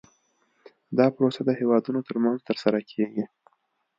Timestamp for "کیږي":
2.91-3.25